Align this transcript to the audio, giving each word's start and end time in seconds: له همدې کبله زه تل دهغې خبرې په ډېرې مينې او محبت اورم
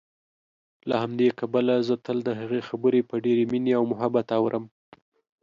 له 0.89 0.95
همدې 1.03 1.27
کبله 1.39 1.75
زه 1.87 1.95
تل 2.05 2.17
دهغې 2.29 2.61
خبرې 2.69 3.01
په 3.09 3.15
ډېرې 3.25 3.45
مينې 3.51 3.71
او 3.79 3.83
محبت 3.91 4.27
اورم 4.39 4.65